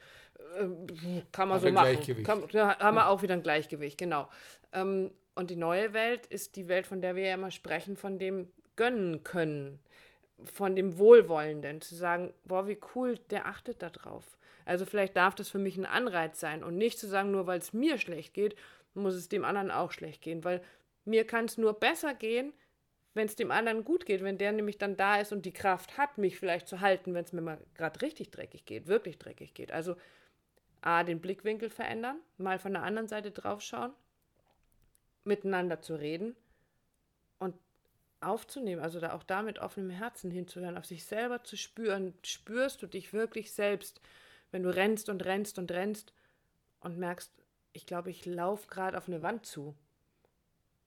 Äh, 0.58 1.22
kann 1.32 1.48
man 1.48 1.58
aber 1.58 1.68
so 1.68 1.72
machen. 1.72 2.22
Kann, 2.24 2.44
da 2.52 2.78
haben 2.78 2.96
wir 2.96 3.08
auch 3.08 3.22
wieder 3.22 3.34
ein 3.34 3.42
Gleichgewicht, 3.42 3.98
genau. 3.98 4.28
Ähm, 4.72 5.10
und 5.34 5.50
die 5.50 5.56
neue 5.56 5.92
Welt 5.92 6.26
ist 6.26 6.56
die 6.56 6.68
Welt, 6.68 6.86
von 6.86 7.00
der 7.00 7.16
wir 7.16 7.24
ja 7.24 7.34
immer 7.34 7.50
sprechen, 7.50 7.96
von 7.96 8.18
dem 8.18 8.48
gönnen 8.76 9.22
können. 9.24 9.80
von 10.44 10.74
dem 10.74 10.98
Wohlwollenden, 10.98 11.80
zu 11.80 11.94
sagen, 11.94 12.32
boah, 12.44 12.66
wie 12.66 12.78
cool, 12.94 13.18
der 13.30 13.46
achtet 13.46 13.82
da 13.82 13.90
drauf. 13.90 14.38
Also 14.64 14.86
vielleicht 14.86 15.16
darf 15.16 15.34
das 15.34 15.48
für 15.48 15.58
mich 15.58 15.76
ein 15.76 15.86
Anreiz 15.86 16.40
sein 16.40 16.62
und 16.62 16.76
nicht 16.76 16.98
zu 16.98 17.06
sagen, 17.08 17.30
nur 17.30 17.46
weil 17.46 17.58
es 17.58 17.72
mir 17.72 17.98
schlecht 17.98 18.34
geht, 18.34 18.56
muss 18.94 19.14
es 19.14 19.28
dem 19.28 19.44
anderen 19.44 19.70
auch 19.70 19.92
schlecht 19.92 20.22
gehen, 20.22 20.44
weil 20.44 20.62
mir 21.04 21.26
kann 21.26 21.46
es 21.46 21.58
nur 21.58 21.74
besser 21.74 22.14
gehen, 22.14 22.52
wenn 23.14 23.26
es 23.26 23.36
dem 23.36 23.50
anderen 23.50 23.84
gut 23.84 24.06
geht, 24.06 24.22
wenn 24.22 24.38
der 24.38 24.52
nämlich 24.52 24.78
dann 24.78 24.96
da 24.96 25.16
ist 25.20 25.32
und 25.32 25.44
die 25.44 25.52
Kraft 25.52 25.98
hat, 25.98 26.18
mich 26.18 26.38
vielleicht 26.38 26.68
zu 26.68 26.80
halten, 26.80 27.14
wenn 27.14 27.24
es 27.24 27.32
mir 27.32 27.40
mal 27.40 27.58
gerade 27.74 28.00
richtig 28.02 28.30
dreckig 28.30 28.64
geht, 28.64 28.86
wirklich 28.86 29.18
dreckig 29.18 29.54
geht. 29.54 29.72
Also 29.72 29.96
A, 30.82 31.04
den 31.04 31.20
Blickwinkel 31.20 31.70
verändern, 31.70 32.18
mal 32.38 32.58
von 32.58 32.72
der 32.72 32.82
anderen 32.82 33.08
Seite 33.08 33.30
draufschauen, 33.30 33.92
miteinander 35.24 35.80
zu 35.80 35.94
reden 35.94 36.36
und 37.38 37.54
aufzunehmen, 38.20 38.82
also 38.82 39.00
da 39.00 39.12
auch 39.12 39.22
da 39.22 39.42
mit 39.42 39.58
offenem 39.58 39.90
Herzen 39.90 40.30
hinzuhören, 40.30 40.76
auf 40.76 40.86
sich 40.86 41.04
selber 41.04 41.42
zu 41.42 41.56
spüren. 41.56 42.14
Spürst 42.22 42.82
du 42.82 42.86
dich 42.86 43.12
wirklich 43.12 43.52
selbst, 43.52 44.00
wenn 44.50 44.62
du 44.62 44.74
rennst 44.74 45.08
und 45.08 45.24
rennst 45.24 45.58
und 45.58 45.70
rennst 45.70 46.12
und 46.80 46.98
merkst, 46.98 47.32
ich 47.72 47.86
glaube, 47.86 48.10
ich 48.10 48.26
laufe 48.26 48.68
gerade 48.68 48.98
auf 48.98 49.08
eine 49.08 49.22
Wand 49.22 49.46
zu. 49.46 49.74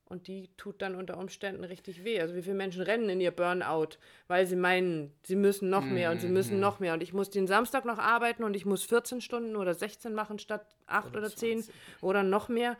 Und 0.06 0.28
die 0.28 0.50
tut 0.56 0.82
dann 0.82 0.94
unter 0.94 1.16
Umständen 1.16 1.64
richtig 1.64 2.04
weh. 2.04 2.20
Also 2.20 2.34
wie 2.34 2.42
viele 2.42 2.54
Menschen 2.54 2.82
rennen 2.82 3.08
in 3.08 3.20
ihr 3.20 3.30
Burnout, 3.30 3.96
weil 4.28 4.46
sie 4.46 4.56
meinen, 4.56 5.12
sie 5.22 5.36
müssen 5.36 5.70
noch 5.70 5.84
mehr 5.84 6.10
und 6.10 6.20
sie 6.20 6.28
müssen 6.28 6.56
mhm. 6.56 6.60
noch 6.60 6.78
mehr. 6.78 6.92
Und 6.92 7.02
ich 7.02 7.14
muss 7.14 7.30
den 7.30 7.46
Samstag 7.46 7.86
noch 7.86 7.98
arbeiten 7.98 8.44
und 8.44 8.54
ich 8.54 8.66
muss 8.66 8.84
14 8.84 9.22
Stunden 9.22 9.56
oder 9.56 9.72
16 9.72 10.14
machen 10.14 10.38
statt 10.38 10.66
8 10.86 11.08
oder, 11.08 11.18
oder 11.20 11.34
10 11.34 11.64
oder 12.02 12.22
noch 12.22 12.48
mehr. 12.48 12.76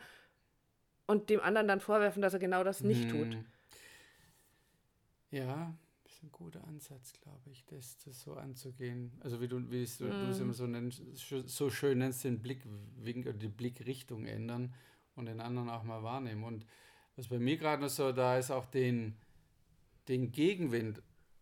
Und 1.07 1.29
dem 1.29 1.39
anderen 1.41 1.67
dann 1.67 1.79
vorwerfen, 1.79 2.21
dass 2.21 2.33
er 2.33 2.39
genau 2.39 2.63
das 2.63 2.81
nicht 2.81 3.11
hm. 3.11 3.31
tut. 3.31 3.37
Ja, 5.31 5.75
das 6.03 6.13
ist 6.13 6.23
ein 6.23 6.31
guter 6.31 6.63
Ansatz, 6.67 7.13
glaube 7.21 7.49
ich, 7.49 7.65
das, 7.65 7.97
das 8.05 8.21
so 8.21 8.35
anzugehen. 8.35 9.11
Also 9.21 9.41
wie 9.41 9.47
du, 9.47 9.69
wie 9.71 9.81
es, 9.81 9.97
du 9.97 10.05
es 10.05 10.39
immer 10.39 10.53
so 10.53 10.67
nennst, 10.67 11.01
so 11.15 11.69
schön 11.71 11.97
nennst, 11.97 12.23
den 12.23 12.41
Blickwinkel, 12.41 13.33
die 13.33 13.47
Blickrichtung 13.47 14.25
ändern 14.25 14.73
und 15.15 15.25
den 15.25 15.41
anderen 15.41 15.69
auch 15.69 15.83
mal 15.83 16.03
wahrnehmen. 16.03 16.43
Und 16.43 16.65
was 17.15 17.27
bei 17.27 17.39
mir 17.39 17.57
gerade 17.57 17.81
noch 17.81 17.89
so 17.89 18.11
da 18.11 18.37
ist, 18.37 18.51
auch 18.51 18.65
den, 18.65 19.15
den 20.07 20.31
Gegenwind 20.31 21.01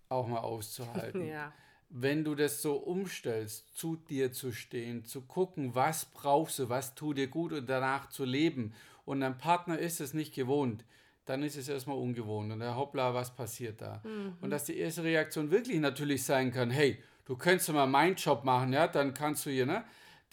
auch 0.09 0.27
mal 0.27 0.39
auszuhalten. 0.39 1.25
ja. 1.27 1.53
Wenn 1.89 2.23
du 2.23 2.33
das 2.35 2.61
so 2.61 2.75
umstellst, 2.75 3.77
zu 3.77 3.95
dir 3.95 4.31
zu 4.31 4.51
stehen, 4.51 5.05
zu 5.05 5.21
gucken, 5.21 5.75
was 5.75 6.05
brauchst 6.05 6.59
du, 6.59 6.69
was 6.69 6.95
tut 6.95 7.17
dir 7.17 7.27
gut 7.27 7.53
und 7.53 7.69
danach 7.69 8.09
zu 8.09 8.25
leben. 8.25 8.73
Und 9.05 9.19
dein 9.19 9.37
Partner 9.37 9.77
ist 9.77 10.01
es 10.01 10.13
nicht 10.13 10.33
gewohnt 10.33 10.85
dann 11.25 11.43
ist 11.43 11.55
es 11.55 11.69
erstmal 11.69 11.97
ungewohnt 11.97 12.51
und 12.51 12.59
der 12.59 12.75
hoppla, 12.75 13.13
was 13.13 13.33
passiert 13.33 13.81
da? 13.81 14.01
Mhm. 14.03 14.33
Und 14.41 14.49
dass 14.49 14.65
die 14.65 14.77
erste 14.77 15.03
Reaktion 15.03 15.51
wirklich 15.51 15.79
natürlich 15.79 16.23
sein 16.23 16.51
kann, 16.51 16.69
hey, 16.69 17.01
du 17.25 17.37
könntest 17.37 17.71
mal 17.71 17.87
meinen 17.87 18.15
Job 18.15 18.43
machen, 18.43 18.73
ja, 18.73 18.87
dann 18.87 19.13
kannst 19.13 19.45
du 19.45 19.49
hier, 19.49 19.65
ne? 19.65 19.83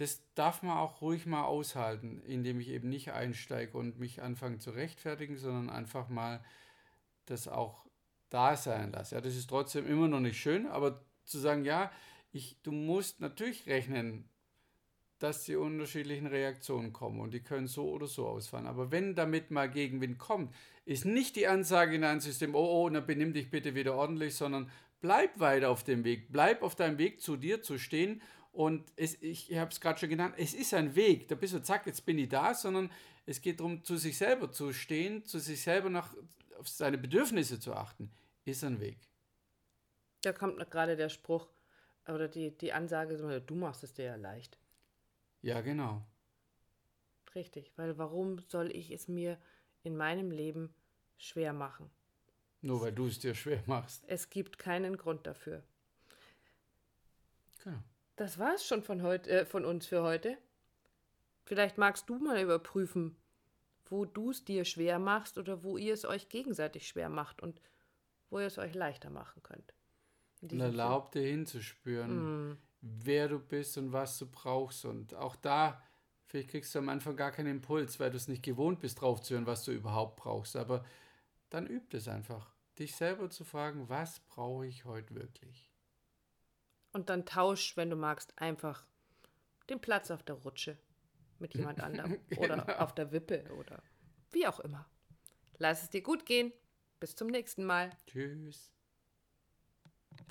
Das 0.00 0.23
darf 0.35 0.62
man 0.62 0.78
auch 0.78 1.02
ruhig 1.02 1.26
mal 1.26 1.45
aushalten, 1.45 2.23
indem 2.25 2.59
ich 2.59 2.71
eben 2.71 2.88
nicht 2.88 3.12
einsteige 3.12 3.76
und 3.76 3.99
mich 3.99 4.23
anfange 4.23 4.57
zu 4.57 4.71
rechtfertigen, 4.71 5.37
sondern 5.37 5.69
einfach 5.69 6.09
mal 6.09 6.42
das 7.26 7.49
auch 7.49 7.85
da 8.30 8.57
sein 8.57 8.92
lasse. 8.92 9.16
Ja, 9.16 9.21
das 9.21 9.37
ist 9.37 9.50
trotzdem 9.50 9.87
immer 9.87 10.09
noch 10.09 10.21
nicht 10.21 10.40
schön, 10.40 10.66
aber 10.66 11.04
zu 11.26 11.38
sagen, 11.38 11.66
ja, 11.66 11.92
ich, 12.33 12.57
du 12.62 12.73
musst 12.73 13.21
natürlich 13.21 13.66
rechnen, 13.66 14.26
dass 15.19 15.45
die 15.45 15.57
unterschiedlichen 15.57 16.28
Reaktionen 16.28 16.95
kommen 16.95 17.21
und 17.21 17.35
die 17.35 17.42
können 17.42 17.66
so 17.66 17.90
oder 17.90 18.07
so 18.07 18.26
ausfallen. 18.26 18.66
Aber 18.66 18.90
wenn 18.90 19.14
damit 19.14 19.50
mal 19.50 19.69
Gegenwind 19.69 20.19
kommt, 20.19 20.54
ist 20.87 21.04
nicht 21.04 21.37
die 21.37 21.47
Ansage 21.47 21.97
in 21.97 22.04
ein 22.04 22.21
System, 22.21 22.54
oh, 22.54 22.85
oh, 22.85 22.88
na 22.88 23.00
benimm 23.00 23.35
dich 23.35 23.50
bitte 23.50 23.75
wieder 23.75 23.97
ordentlich, 23.97 24.35
sondern 24.35 24.71
bleib 25.02 25.38
weiter 25.40 25.69
auf 25.69 25.85
dem 25.85 26.04
Weg, 26.04 26.33
bleib 26.33 26.62
auf 26.62 26.75
deinem 26.75 26.97
Weg 26.97 27.21
zu 27.21 27.37
dir 27.37 27.61
zu 27.61 27.76
stehen 27.76 28.23
und 28.52 28.92
es, 28.97 29.21
ich, 29.23 29.50
ich 29.50 29.59
habe 29.59 29.71
es 29.71 29.80
gerade 29.80 29.99
schon 29.99 30.09
genannt, 30.09 30.35
es 30.38 30.54
ist 30.54 30.75
ein 30.75 30.95
Weg, 30.95 31.28
da 31.28 31.35
bist 31.35 31.54
du, 31.54 31.62
zack, 31.62 31.87
jetzt 31.87 32.04
bin 32.04 32.19
ich 32.19 32.28
da, 32.28 32.54
sondern 32.54 32.90
es 33.26 33.40
geht 33.40 33.61
darum, 33.61 33.85
zu 33.85 33.97
sich 33.97 34.16
selber 34.16 34.50
zu 34.50 34.73
stehen, 34.73 35.25
zu 35.25 35.38
sich 35.38 35.62
selber 35.62 35.88
nach, 35.88 36.14
auf 36.59 36.69
seine 36.69 36.99
Bedürfnisse 36.99 37.61
zu 37.61 37.75
achten, 37.75 38.11
ist 38.45 38.64
ein 38.64 38.80
Weg. 38.80 38.99
Da 40.23 40.33
kommt 40.33 40.59
gerade 40.71 40.97
der 40.97 41.09
Spruch 41.09 41.49
oder 42.07 42.28
die, 42.28 42.57
die 42.57 42.73
Ansage, 42.73 43.40
du 43.40 43.54
machst 43.54 43.85
es 43.85 43.95
dir 43.95 44.04
ja 44.07 44.16
leicht. 44.16 44.59
Ja, 45.42 45.61
genau. 45.61 46.04
Richtig, 47.35 47.73
weil 47.76 47.97
warum 47.97 48.40
soll 48.49 48.75
ich 48.75 48.90
es 48.90 49.09
mir 49.09 49.38
in 49.85 49.97
meinem 49.97 50.30
Leben 50.30 50.75
schwer 51.16 51.52
machen? 51.52 51.90
Nur 52.62 52.83
weil 52.83 52.92
du 52.92 53.07
es 53.07 53.19
dir 53.19 53.35
schwer 53.35 53.62
machst. 53.66 54.04
Es 54.07 54.28
gibt 54.28 54.59
keinen 54.59 54.97
Grund 54.97 55.26
dafür. 55.26 55.62
Genau. 57.64 57.78
Das 58.20 58.38
war 58.38 58.54
es 58.54 58.66
schon 58.66 58.82
von, 58.82 59.02
heut, 59.02 59.26
äh, 59.26 59.46
von 59.46 59.64
uns 59.64 59.86
für 59.86 60.02
heute. 60.02 60.36
Vielleicht 61.44 61.78
magst 61.78 62.08
du 62.08 62.18
mal 62.18 62.40
überprüfen, 62.40 63.16
wo 63.86 64.04
du 64.04 64.30
es 64.30 64.44
dir 64.44 64.64
schwer 64.64 64.98
machst 64.98 65.38
oder 65.38 65.62
wo 65.62 65.78
ihr 65.78 65.94
es 65.94 66.04
euch 66.04 66.28
gegenseitig 66.28 66.86
schwer 66.86 67.08
macht 67.08 67.42
und 67.42 67.60
wo 68.28 68.38
ihr 68.38 68.46
es 68.46 68.58
euch 68.58 68.74
leichter 68.74 69.10
machen 69.10 69.42
könnt. 69.42 69.74
Und 70.42 70.52
erlaub 70.52 71.12
dir 71.12 71.22
hinzuspüren. 71.22 72.50
Mm 72.50 72.58
wer 72.80 73.28
du 73.28 73.38
bist 73.38 73.76
und 73.78 73.92
was 73.92 74.18
du 74.18 74.26
brauchst. 74.26 74.84
Und 74.84 75.14
auch 75.14 75.36
da, 75.36 75.82
vielleicht 76.26 76.50
kriegst 76.50 76.74
du 76.74 76.78
am 76.78 76.88
Anfang 76.88 77.16
gar 77.16 77.30
keinen 77.30 77.56
Impuls, 77.56 78.00
weil 78.00 78.10
du 78.10 78.16
es 78.16 78.28
nicht 78.28 78.42
gewohnt 78.42 78.80
bist, 78.80 79.00
drauf 79.00 79.20
zu 79.20 79.34
hören, 79.34 79.46
was 79.46 79.64
du 79.64 79.72
überhaupt 79.72 80.16
brauchst. 80.16 80.56
Aber 80.56 80.84
dann 81.50 81.66
übt 81.66 81.96
es 81.96 82.08
einfach, 82.08 82.54
dich 82.78 82.94
selber 82.96 83.30
zu 83.30 83.44
fragen, 83.44 83.88
was 83.88 84.20
brauche 84.20 84.66
ich 84.66 84.84
heute 84.84 85.14
wirklich? 85.14 85.69
Und 86.92 87.09
dann 87.09 87.25
tausch, 87.25 87.76
wenn 87.76 87.90
du 87.90 87.97
magst, 87.97 88.37
einfach 88.38 88.85
den 89.68 89.80
Platz 89.80 90.11
auf 90.11 90.23
der 90.23 90.37
Rutsche 90.37 90.76
mit 91.38 91.54
jemand 91.54 91.80
anderem 91.82 92.18
genau. 92.28 92.42
oder 92.42 92.82
auf 92.82 92.94
der 92.94 93.12
Wippe 93.12 93.44
oder 93.54 93.82
wie 94.32 94.47
auch 94.47 94.61
immer. 94.61 94.88
Lass 95.59 95.82
es 95.82 95.90
dir 95.90 96.02
gut 96.02 96.26
gehen. 96.26 96.52
Bis 97.00 97.14
zum 97.14 97.28
nächsten 97.28 97.64
Mal. 97.64 97.90
Tschüss. 98.06 98.73